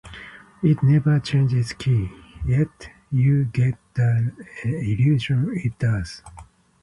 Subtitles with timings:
[0.63, 2.09] It never changes key,
[2.43, 4.31] yet you get the
[4.63, 6.23] illusion it does.